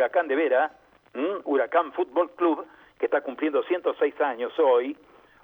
Huracán 0.00 0.28
de 0.28 0.34
Vera, 0.34 0.70
Huracán 1.44 1.92
Fútbol 1.92 2.30
Club, 2.30 2.66
que 2.98 3.04
está 3.04 3.20
cumpliendo 3.20 3.62
106 3.62 4.18
años 4.22 4.50
hoy, 4.58 4.96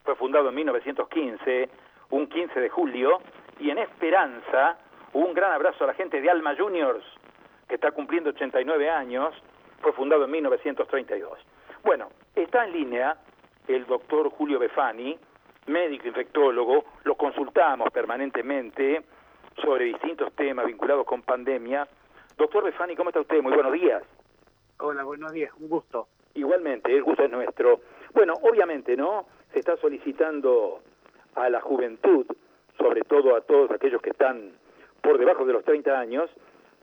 fue 0.03 0.15
fundado 0.15 0.49
en 0.49 0.55
1915, 0.55 1.69
un 2.09 2.27
15 2.27 2.59
de 2.61 2.71
julio, 2.71 3.21
y 3.61 3.69
en 3.69 3.77
Esperanza, 3.77 4.79
un 5.13 5.35
gran 5.35 5.53
abrazo 5.53 5.85
a 5.85 5.89
la 5.89 5.93
gente 5.93 6.23
de 6.23 6.31
Alma 6.31 6.55
Juniors, 6.57 7.05
que 7.69 7.75
está 7.75 7.91
cumpliendo 7.91 8.31
89 8.31 8.89
años, 8.89 9.35
fue 9.83 9.93
fundado 9.93 10.25
en 10.25 10.31
1932. 10.31 11.39
Bueno, 11.85 12.09
está 12.35 12.65
en 12.65 12.73
línea 12.73 13.19
el 13.69 13.85
doctor 13.85 14.31
Julio 14.31 14.59
Befani, 14.59 15.19
médico 15.67 16.09
infectólogo, 16.09 16.87
lo 17.05 17.15
consultamos 17.17 17.91
permanentemente 17.91 19.03
sobre 19.63 19.85
distintos 19.85 20.33
temas 20.33 20.65
vinculados 20.65 21.05
con 21.05 21.21
pandemia. 21.21 21.87
Doctor 22.39 22.65
Befani, 22.65 22.97
¿cómo 22.97 23.11
está 23.11 23.21
usted? 23.21 23.43
Muy 23.43 23.53
buenos 23.53 23.75
días. 23.75 24.03
Hola, 24.79 25.05
buenos 25.05 25.33
días, 25.33 25.51
un 25.59 25.71
gusto. 25.71 26.07
Igualmente, 26.35 26.95
el 26.95 27.03
gusto 27.03 27.23
es 27.25 27.31
nuestro. 27.31 27.81
Bueno, 28.13 28.35
obviamente, 28.43 28.95
¿no? 28.95 29.27
Se 29.51 29.61
está 29.61 29.75
solicitando 29.79 30.83
a 31.35 31.49
la 31.49 31.63
juventud, 31.63 32.27
sobre 32.77 33.01
todo 33.01 33.35
a 33.35 33.41
todos 33.41 33.71
aquellos 33.71 34.03
que 34.03 34.11
están 34.11 34.53
por 35.01 35.17
debajo 35.17 35.47
de 35.47 35.55
los 35.55 35.65
30 35.65 35.99
años, 35.99 36.29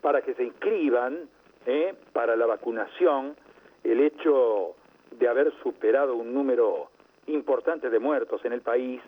para 0.02 0.23
que 0.23 0.34
se 0.34 0.44
inscriban 0.44 1.30
¿eh? 1.67 1.94
para 2.14 2.36
la 2.36 2.48
vacunación. 2.48 3.36
El 3.84 4.00
hecho 4.00 4.75
de 5.12 5.28
haber 5.28 5.53
superado 5.62 6.16
un 6.16 6.34
número 6.34 6.89
importante 7.28 7.91
de 7.91 8.00
muertos 8.00 8.44
en 8.44 8.53
el 8.53 8.62
país 8.62 9.02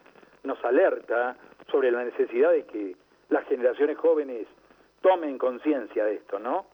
nos 0.44 0.64
alerta 0.64 1.36
sobre 1.72 1.90
la 1.90 2.04
necesidad 2.04 2.52
de 2.52 2.66
que 2.66 2.96
las 3.30 3.48
generaciones 3.48 3.98
jóvenes 3.98 4.46
tomen 5.02 5.40
conciencia 5.40 6.06
de 6.06 6.18
esto, 6.18 6.38
¿no? 6.38 6.68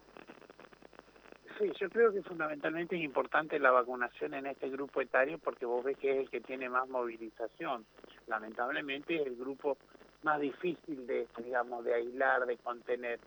Sí, 1.62 1.72
yo 1.80 1.92
creo 1.92 2.12
que 2.12 2.24
fundamentalmente 2.24 2.96
es 2.96 3.04
importante 3.04 3.60
la 3.60 3.70
vacunación 3.70 4.34
en 4.34 4.48
este 4.48 4.68
grupo 4.70 5.00
etario 5.00 5.38
porque 5.38 5.68
vos 5.68 5.84
ves 5.84 5.96
que 5.98 6.10
es 6.12 6.18
el 6.22 6.30
que 6.32 6.42
tiene 6.42 6.68
más 6.70 6.90
movilización. 6.90 7.86
Lamentablemente 8.26 9.18
es 9.18 9.28
el 9.28 9.36
grupo 9.36 9.78
más 10.24 10.42
difícil 10.42 11.06
de, 11.06 11.28
digamos, 11.38 11.86
de 11.86 11.94
aislar, 11.94 12.48
de 12.48 12.58
contener. 12.58 13.20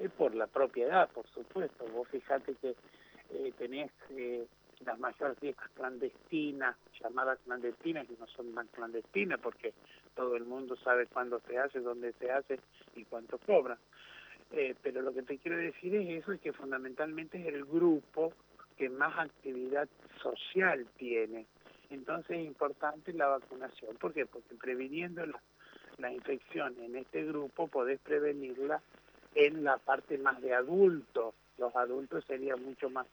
Es 0.00 0.10
por 0.10 0.34
la 0.34 0.48
propiedad, 0.48 1.08
por 1.10 1.28
supuesto. 1.28 1.86
Vos 1.94 2.08
fijate 2.08 2.56
que 2.56 2.74
eh, 3.30 3.52
tenés 3.56 3.92
eh, 4.10 4.48
las 4.84 4.98
mayores 4.98 5.38
fiestas 5.38 5.70
clandestinas, 5.76 6.74
llamadas 7.00 7.38
clandestinas, 7.44 8.08
que 8.08 8.16
no 8.18 8.26
son 8.26 8.52
tan 8.52 8.66
clandestinas 8.66 9.38
porque 9.40 9.74
todo 10.16 10.34
el 10.34 10.44
mundo 10.44 10.74
sabe 10.82 11.06
cuándo 11.06 11.40
se 11.46 11.56
hace, 11.56 11.78
dónde 11.78 12.12
se 12.14 12.32
hace 12.32 12.58
y 12.96 13.04
cuánto 13.04 13.38
cobra. 13.38 13.78
Eh, 14.52 14.74
pero 14.82 15.02
lo 15.02 15.12
que 15.12 15.22
te 15.22 15.38
quiero 15.38 15.56
decir 15.56 15.94
es 15.94 16.22
eso, 16.22 16.32
es 16.32 16.40
que 16.40 16.52
fundamentalmente 16.52 17.38
es 17.40 17.46
el 17.46 17.64
grupo 17.64 18.32
que 18.76 18.88
más 18.88 19.18
actividad 19.18 19.88
social 20.22 20.86
tiene. 20.96 21.46
Entonces 21.90 22.38
es 22.38 22.46
importante 22.46 23.12
la 23.12 23.28
vacunación. 23.28 23.96
¿Por 23.96 24.12
qué? 24.12 24.26
Porque 24.26 24.54
previniendo 24.54 25.24
la, 25.24 25.40
la 25.98 26.12
infección 26.12 26.76
en 26.80 26.96
este 26.96 27.24
grupo 27.24 27.68
podés 27.68 28.00
prevenirla 28.00 28.82
en 29.34 29.64
la 29.64 29.78
parte 29.78 30.18
más 30.18 30.40
de 30.40 30.54
adultos. 30.54 31.34
Los 31.58 31.74
adultos 31.74 32.24
sería 32.26 32.56
mucho 32.56 32.90
más 32.90 33.06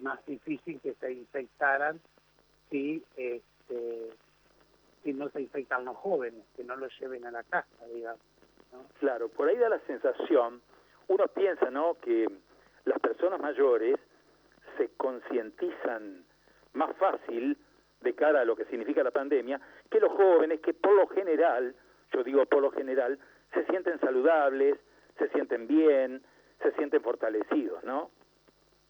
más 0.00 0.24
difícil 0.26 0.80
que 0.80 0.94
se 0.94 1.12
infectaran 1.12 2.00
si 2.70 3.02
este 3.16 4.10
si 5.02 5.12
no 5.12 5.28
se 5.30 5.40
infectan 5.40 5.84
los 5.84 5.96
jóvenes, 5.96 6.44
que 6.56 6.64
no 6.64 6.76
los 6.76 6.92
lleven 6.98 7.24
a 7.24 7.30
la 7.30 7.42
casa, 7.44 7.86
digamos. 7.94 8.20
Claro, 9.00 9.28
por 9.28 9.48
ahí 9.48 9.56
da 9.56 9.68
la 9.68 9.80
sensación, 9.80 10.60
uno 11.08 11.26
piensa, 11.28 11.70
¿no?, 11.70 11.94
que 12.00 12.26
las 12.84 12.98
personas 13.00 13.40
mayores 13.40 13.96
se 14.76 14.88
concientizan 14.96 16.24
más 16.72 16.96
fácil 16.96 17.56
de 18.00 18.14
cara 18.14 18.40
a 18.40 18.44
lo 18.44 18.56
que 18.56 18.64
significa 18.66 19.02
la 19.02 19.10
pandemia 19.10 19.60
que 19.90 20.00
los 20.00 20.12
jóvenes 20.12 20.60
que 20.60 20.72
por 20.72 20.94
lo 20.94 21.08
general, 21.08 21.74
yo 22.12 22.22
digo 22.22 22.46
por 22.46 22.62
lo 22.62 22.70
general, 22.70 23.18
se 23.52 23.64
sienten 23.66 23.98
saludables, 24.00 24.78
se 25.18 25.28
sienten 25.30 25.66
bien, 25.66 26.22
se 26.62 26.72
sienten 26.72 27.02
fortalecidos, 27.02 27.82
¿no? 27.84 28.10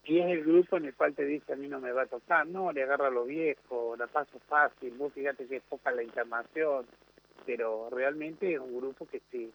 y 0.09 0.21
es 0.21 0.27
el 0.27 0.43
grupo 0.43 0.79
en 0.79 0.87
el 0.87 0.95
cual 0.95 1.15
te 1.15 1.25
dice 1.27 1.53
a 1.53 1.57
mí 1.57 1.69
no 1.69 1.81
me 1.81 1.93
va 1.93 2.03
a 2.03 2.07
tocar, 2.07 2.47
no, 2.47 2.73
le 2.73 2.83
agarra 2.83 3.11
lo 3.11 3.25
viejo, 3.25 3.95
la 3.97 4.07
paso 4.07 4.39
fácil, 4.49 4.95
vos 4.97 5.13
fíjate 5.13 5.47
que 5.47 5.57
es 5.57 5.63
poca 5.65 5.91
la 5.91 6.03
internación, 6.03 6.87
pero 7.45 7.91
realmente 7.91 8.55
es 8.55 8.59
un 8.59 8.75
grupo 8.75 9.07
que 9.07 9.21
si, 9.31 9.53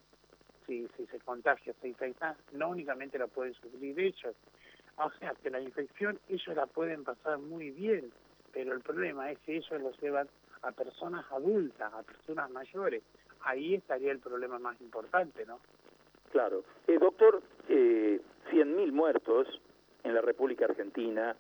si, 0.65 0.87
si 0.97 1.05
se 1.07 1.19
contagia, 1.19 1.73
se 1.81 1.87
infecta, 1.87 2.35
no 2.53 2.69
únicamente 2.69 3.17
la 3.17 3.27
pueden 3.27 3.53
sufrir 3.53 3.99
ellos, 3.99 4.35
o 4.97 5.09
sea 5.19 5.33
que 5.41 5.49
la 5.49 5.59
infección 5.59 6.19
ellos 6.29 6.55
la 6.55 6.65
pueden 6.67 7.03
pasar 7.03 7.39
muy 7.39 7.71
bien, 7.71 8.11
pero 8.51 8.73
el 8.73 8.81
problema 8.81 9.31
es 9.31 9.39
que 9.39 9.57
ellos 9.57 9.81
lo 9.81 9.91
llevan 9.93 10.27
a 10.61 10.71
personas 10.71 11.25
adultas, 11.31 11.93
a 11.93 12.03
personas 12.03 12.49
mayores, 12.51 13.03
ahí 13.41 13.75
estaría 13.75 14.11
el 14.11 14.19
problema 14.19 14.59
más 14.59 14.79
importante, 14.81 15.45
¿no? 15.45 15.59
Claro. 16.31 16.63
Eh, 16.87 16.97
doctor, 16.97 17.41
eh, 17.69 18.19
100.000 18.51 18.91
muertos 18.91 19.47
en 20.03 20.13
la 20.13 20.21
República 20.21 20.65
Argentina 20.65 21.35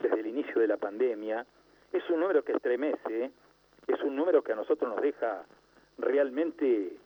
desde 0.00 0.20
el 0.20 0.26
inicio 0.26 0.60
de 0.60 0.68
la 0.68 0.76
pandemia, 0.76 1.44
es 1.92 2.08
un 2.10 2.20
número 2.20 2.44
que 2.44 2.52
estremece, 2.52 3.30
es 3.86 4.00
un 4.02 4.16
número 4.16 4.42
que 4.42 4.52
a 4.52 4.56
nosotros 4.56 4.90
nos 4.90 5.02
deja 5.02 5.44
realmente 5.98 6.96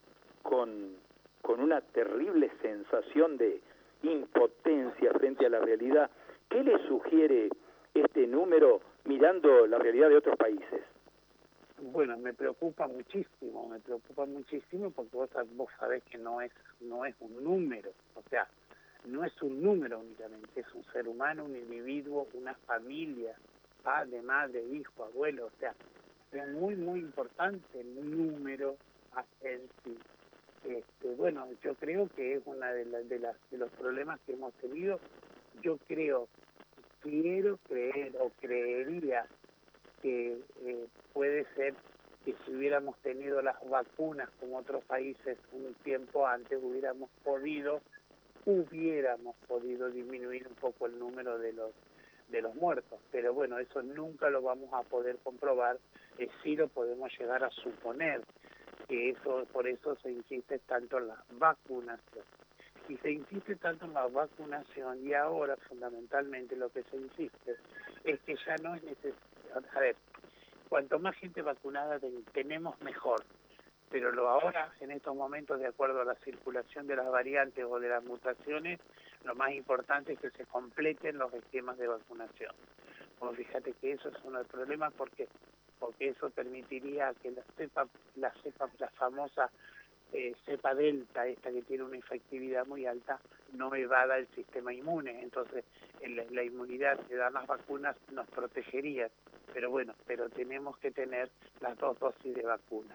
con, 0.42 0.96
con 1.42 1.60
una 1.60 1.80
terrible 1.80 2.50
sensación 2.62 3.36
de 3.36 3.60
impotencia 4.02 5.12
frente 5.12 5.46
a 5.46 5.50
la 5.50 5.60
realidad. 5.60 6.10
¿Qué 6.48 6.62
le 6.62 6.78
sugiere 6.86 7.50
este 7.94 8.26
número 8.26 8.80
mirando 9.04 9.66
la 9.66 9.78
realidad 9.78 10.08
de 10.08 10.16
otros 10.16 10.36
países? 10.36 10.82
Bueno, 11.80 12.16
me 12.16 12.32
preocupa 12.32 12.86
muchísimo, 12.86 13.68
me 13.68 13.80
preocupa 13.80 14.24
muchísimo 14.24 14.90
porque 14.90 15.16
vos, 15.16 15.30
vos 15.56 15.68
sabés 15.80 16.04
que 16.04 16.16
no 16.16 16.40
es, 16.40 16.52
no 16.80 17.04
es 17.04 17.14
un 17.18 17.42
número, 17.42 17.90
o 18.14 18.22
sea, 18.30 18.46
no 19.06 19.24
es 19.24 19.42
un 19.42 19.60
número 19.60 19.98
únicamente, 19.98 20.60
es 20.60 20.74
un 20.74 20.84
ser 20.92 21.08
humano, 21.08 21.44
un 21.44 21.56
individuo, 21.56 22.28
una 22.34 22.54
familia, 22.54 23.34
padre, 23.82 24.22
madre, 24.22 24.62
hijo, 24.62 25.04
abuelo, 25.04 25.46
o 25.46 25.58
sea, 25.58 25.74
es 26.30 26.48
muy, 26.48 26.76
muy 26.76 27.00
importante 27.00 27.80
el 27.80 28.16
número 28.16 28.76
en 29.42 29.60
sí. 29.82 29.98
Este, 30.64 31.14
bueno, 31.16 31.48
yo 31.62 31.74
creo 31.92 32.08
que 32.16 32.34
es 32.34 32.42
uno 32.46 32.66
de, 32.66 32.84
de, 33.04 33.18
las, 33.18 33.36
de 33.50 33.58
los 33.58 33.70
problemas 33.72 34.18
que 34.20 34.32
hemos 34.32 34.54
tenido. 34.54 34.98
Yo 35.62 35.76
creo, 35.86 36.26
quiero 37.02 37.58
creer 37.68 38.16
o 38.18 38.30
creería 38.40 39.26
que 40.00 40.38
eh, 40.64 40.86
puede 41.12 41.44
ser 41.54 41.74
que 42.24 42.34
si 42.44 42.54
hubiéramos 42.54 42.96
tenido 43.02 43.42
las 43.42 43.56
vacunas 43.68 44.30
como 44.40 44.56
otros 44.56 44.82
países 44.84 45.36
un 45.52 45.74
tiempo 45.84 46.26
antes, 46.26 46.58
hubiéramos 46.62 47.10
podido 47.24 47.80
hubiéramos 48.44 49.36
podido 49.46 49.88
disminuir 49.90 50.48
un 50.48 50.54
poco 50.54 50.86
el 50.86 50.98
número 50.98 51.38
de 51.38 51.52
los 51.52 51.72
de 52.30 52.40
los 52.40 52.54
muertos, 52.54 52.98
pero 53.10 53.34
bueno, 53.34 53.58
eso 53.58 53.82
nunca 53.82 54.30
lo 54.30 54.40
vamos 54.40 54.72
a 54.72 54.82
poder 54.84 55.18
comprobar, 55.22 55.78
eh, 56.18 56.28
sí 56.42 56.56
lo 56.56 56.66
podemos 56.68 57.12
llegar 57.18 57.44
a 57.44 57.50
suponer, 57.50 58.22
que 58.92 59.08
eso 59.08 59.46
por 59.50 59.66
eso 59.66 59.96
se 60.02 60.10
insiste 60.10 60.58
tanto 60.58 60.98
en 60.98 61.08
la 61.08 61.24
vacunación. 61.38 62.26
Y 62.90 62.98
se 62.98 63.10
insiste 63.10 63.56
tanto 63.56 63.86
en 63.86 63.94
la 63.94 64.06
vacunación 64.06 65.06
y 65.06 65.14
ahora 65.14 65.56
fundamentalmente 65.66 66.56
lo 66.56 66.68
que 66.68 66.82
se 66.82 66.98
insiste 66.98 67.56
es 68.04 68.20
que 68.20 68.36
ya 68.44 68.56
no 68.56 68.74
es 68.74 68.82
necesario, 68.82 69.16
a 69.74 69.80
ver, 69.80 69.96
cuanto 70.68 70.98
más 70.98 71.16
gente 71.16 71.40
vacunada 71.40 71.98
tenemos 72.34 72.78
mejor, 72.82 73.24
pero 73.88 74.12
lo 74.12 74.28
ahora, 74.28 74.70
en 74.80 74.90
estos 74.90 75.16
momentos, 75.16 75.58
de 75.58 75.68
acuerdo 75.68 76.02
a 76.02 76.04
la 76.04 76.14
circulación 76.16 76.86
de 76.86 76.96
las 76.96 77.10
variantes 77.10 77.64
o 77.64 77.80
de 77.80 77.88
las 77.88 78.04
mutaciones, 78.04 78.78
lo 79.24 79.34
más 79.34 79.52
importante 79.52 80.12
es 80.12 80.18
que 80.18 80.30
se 80.32 80.44
completen 80.44 81.16
los 81.16 81.32
esquemas 81.32 81.78
de 81.78 81.86
vacunación. 81.86 82.54
Pues 83.18 83.36
fíjate 83.38 83.72
que 83.72 83.92
eso 83.92 84.10
es 84.10 84.16
uno 84.24 84.36
de 84.38 84.44
los 84.44 84.52
problemas 84.52 84.92
porque 84.92 85.28
porque 85.82 86.10
eso 86.10 86.30
permitiría 86.30 87.12
que 87.20 87.32
la 87.32 87.42
cepa, 87.56 87.88
la 88.14 88.30
cepa, 88.40 88.70
la 88.78 88.88
famosa 88.90 89.50
eh, 90.12 90.32
cepa 90.46 90.76
delta, 90.76 91.26
esta 91.26 91.50
que 91.50 91.62
tiene 91.62 91.82
una 91.82 91.96
efectividad 91.96 92.64
muy 92.66 92.86
alta, 92.86 93.18
no 93.54 93.74
evada 93.74 94.16
el 94.16 94.28
sistema 94.28 94.72
inmune. 94.72 95.20
Entonces, 95.20 95.64
la, 96.06 96.22
la 96.30 96.44
inmunidad 96.44 97.00
que 97.08 97.16
dan 97.16 97.34
las 97.34 97.48
vacunas 97.48 97.96
nos 98.12 98.28
protegería. 98.28 99.10
Pero 99.52 99.72
bueno, 99.72 99.92
pero 100.06 100.28
tenemos 100.30 100.78
que 100.78 100.92
tener 100.92 101.28
las 101.60 101.76
dos 101.78 101.98
dosis 101.98 102.32
de 102.32 102.42
vacuna 102.42 102.94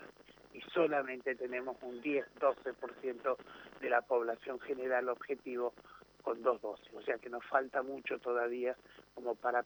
y 0.53 0.61
solamente 0.71 1.35
tenemos 1.35 1.75
un 1.81 2.01
10-12% 2.01 3.35
de 3.81 3.89
la 3.89 4.01
población 4.01 4.61
general 4.61 5.09
objetivo 5.09 5.73
con 6.21 6.41
dos 6.41 6.61
dosis. 6.61 6.93
O 6.93 7.01
sea 7.01 7.17
que 7.17 7.29
nos 7.29 7.43
falta 7.45 7.83
mucho 7.83 8.17
todavía 8.19 8.77
como 9.13 9.35
para 9.35 9.65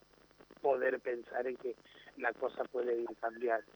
pensar 1.02 1.48
en 1.48 1.58
que 1.58 1.76
la 2.18 2.34
cosa 2.34 2.64
puede 2.66 2.96
ir 2.96 3.10
cambiando. 3.20 3.72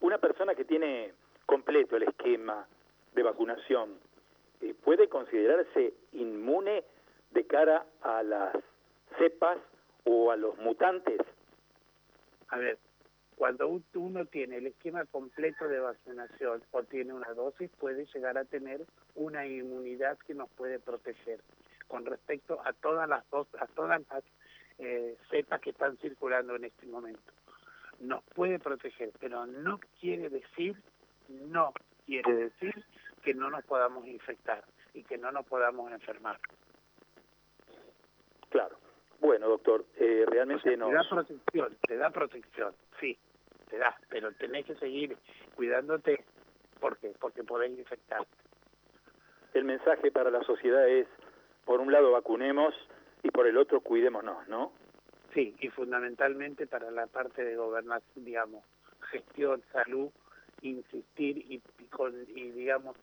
Una 0.00 0.18
persona 0.18 0.54
que 0.54 0.64
tiene 0.64 1.12
completo 1.46 1.96
el 1.96 2.04
esquema 2.04 2.66
de 3.14 3.22
vacunación, 3.22 3.98
eh, 4.60 4.74
¿puede 4.74 5.08
considerarse 5.08 5.94
inmune 6.12 6.84
de 7.30 7.46
cara 7.46 7.86
a 8.02 8.22
las 8.22 8.54
cepas 9.18 9.58
o 10.04 10.30
a 10.30 10.36
los 10.36 10.56
mutantes? 10.58 11.20
A 12.48 12.58
ver, 12.58 12.78
cuando 13.36 13.80
uno 13.94 14.26
tiene 14.26 14.58
el 14.58 14.68
esquema 14.68 15.04
completo 15.06 15.68
de 15.68 15.80
vacunación 15.80 16.62
o 16.70 16.82
tiene 16.84 17.12
una 17.12 17.32
dosis, 17.34 17.70
puede 17.78 18.06
llegar 18.06 18.38
a 18.38 18.44
tener 18.44 18.84
una 19.14 19.46
inmunidad 19.46 20.18
que 20.18 20.34
nos 20.34 20.48
puede 20.50 20.78
proteger 20.78 21.40
con 21.88 22.06
respecto 22.06 22.60
a 22.64 22.72
todas 22.72 23.08
las 23.08 23.28
dos, 23.30 23.48
a 23.58 23.66
todas 23.66 24.00
las 24.00 24.24
eh, 24.78 25.16
cepas 25.30 25.60
que 25.60 25.70
están 25.70 25.96
circulando 25.98 26.56
en 26.56 26.64
este 26.64 26.86
momento. 26.86 27.32
Nos 28.00 28.22
puede 28.34 28.58
proteger, 28.58 29.12
pero 29.20 29.46
no 29.46 29.78
quiere 30.00 30.28
decir, 30.28 30.76
no 31.28 31.72
quiere 32.06 32.34
decir 32.34 32.84
que 33.22 33.34
no 33.34 33.50
nos 33.50 33.64
podamos 33.64 34.06
infectar 34.06 34.64
y 34.92 35.02
que 35.02 35.16
no 35.18 35.32
nos 35.32 35.46
podamos 35.46 35.90
enfermar. 35.92 36.38
Claro. 38.50 38.76
Bueno, 39.20 39.48
doctor, 39.48 39.84
eh, 39.96 40.24
realmente 40.28 40.76
no. 40.76 40.88
Te 40.88 40.94
da 40.94 41.08
protección, 41.08 41.76
te 41.86 41.96
da 41.96 42.10
protección, 42.10 42.74
sí, 43.00 43.18
te 43.70 43.78
da, 43.78 43.96
pero 44.10 44.32
tenés 44.32 44.66
que 44.66 44.74
seguir 44.74 45.16
cuidándote. 45.54 46.24
¿Por 46.78 46.98
qué? 46.98 47.14
Porque 47.18 47.42
podés 47.42 47.70
infectarte. 47.70 48.36
El 49.54 49.64
mensaje 49.64 50.10
para 50.10 50.30
la 50.30 50.42
sociedad 50.42 50.86
es, 50.88 51.06
por 51.64 51.80
un 51.80 51.90
lado, 51.90 52.10
vacunemos 52.12 52.74
y 53.24 53.30
por 53.30 53.46
el 53.46 53.56
otro, 53.56 53.80
cuidémonos, 53.80 54.46
¿no? 54.48 54.70
Sí, 55.32 55.56
y 55.58 55.68
fundamentalmente 55.68 56.66
para 56.66 56.90
la 56.90 57.06
parte 57.06 57.42
de 57.42 57.56
gobernación, 57.56 58.24
digamos, 58.24 58.62
gestión, 59.10 59.62
salud, 59.72 60.10
insistir 60.60 61.38
y, 61.38 61.60
con, 61.88 62.14
y 62.28 62.50
digamos, 62.50 62.96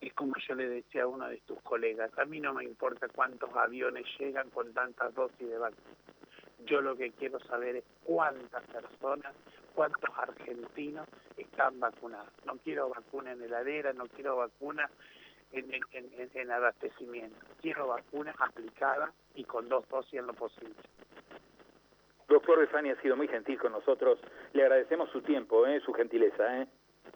es 0.00 0.14
como 0.14 0.34
yo 0.46 0.54
le 0.54 0.68
decía 0.68 1.02
a 1.02 1.08
uno 1.08 1.28
de 1.28 1.38
tus 1.38 1.60
colegas, 1.62 2.16
a 2.16 2.24
mí 2.24 2.38
no 2.38 2.54
me 2.54 2.62
importa 2.62 3.08
cuántos 3.08 3.50
aviones 3.54 4.06
llegan 4.18 4.48
con 4.50 4.72
tantas 4.72 5.12
dosis 5.14 5.48
de 5.48 5.58
vacuna. 5.58 5.96
Yo 6.66 6.80
lo 6.80 6.96
que 6.96 7.10
quiero 7.10 7.40
saber 7.40 7.76
es 7.76 7.84
cuántas 8.04 8.64
personas, 8.66 9.34
cuántos 9.74 10.10
argentinos 10.16 11.08
están 11.36 11.80
vacunados. 11.80 12.32
No 12.46 12.56
quiero 12.58 12.88
vacuna 12.88 13.32
en 13.32 13.42
heladera, 13.42 13.92
no 13.92 14.06
quiero 14.06 14.36
vacuna 14.36 14.88
en, 15.52 15.72
en, 15.92 16.30
en, 16.34 16.50
abastecimiento. 16.50 17.36
Quiero 17.60 17.88
vacuna 17.88 18.34
aplicada 18.38 19.12
y 19.34 19.44
con 19.44 19.68
dos 19.68 19.88
dosis 19.88 20.20
en 20.20 20.26
lo 20.26 20.34
posible. 20.34 20.74
Doctor 22.28 22.58
Befani 22.58 22.90
ha 22.90 23.00
sido 23.00 23.16
muy 23.16 23.28
gentil 23.28 23.58
con 23.58 23.72
nosotros. 23.72 24.20
Le 24.52 24.62
agradecemos 24.62 25.10
su 25.10 25.22
tiempo, 25.22 25.66
¿eh? 25.66 25.80
su 25.80 25.92
gentileza. 25.94 26.60
¿eh? 26.60 26.66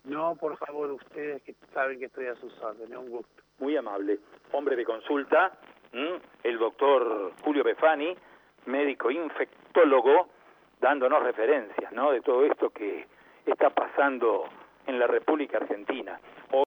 No, 0.04 0.36
por 0.36 0.56
favor, 0.56 0.90
ustedes 0.92 1.42
que 1.42 1.54
saben 1.74 1.98
que 1.98 2.06
estoy 2.06 2.26
a 2.26 2.34
sus 2.36 2.58
órdenes, 2.62 2.96
un 2.96 3.10
gusto. 3.10 3.42
Muy 3.58 3.76
amable. 3.76 4.18
Hombre 4.52 4.74
de 4.74 4.84
consulta, 4.84 5.52
el 6.42 6.58
doctor 6.58 7.32
Julio 7.44 7.62
Befani, 7.62 8.16
médico 8.66 9.10
infectólogo, 9.10 10.28
dándonos 10.80 11.22
referencias 11.22 11.92
¿no? 11.92 12.10
de 12.10 12.22
todo 12.22 12.44
esto 12.44 12.70
que 12.70 13.06
está 13.46 13.70
pasando 13.70 14.44
en 14.86 14.98
la 14.98 15.06
República 15.06 15.58
Argentina. 15.58 16.18